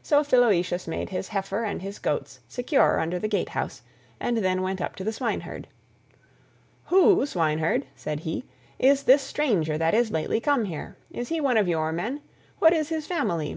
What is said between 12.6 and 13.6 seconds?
What is his family?